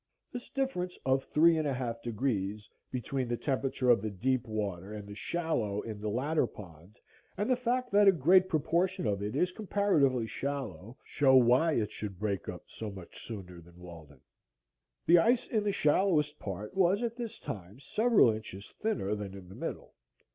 [0.31, 4.91] This difference of three and a half degrees between the temperature of the deep water
[4.93, 6.97] and the shallow in the latter pond,
[7.37, 11.91] and the fact that a great proportion of it is comparatively shallow, show why it
[11.91, 14.21] should break up so much sooner than Walden.
[15.05, 19.49] The ice in the shallowest part was at this time several inches thinner than in
[19.49, 19.93] the middle.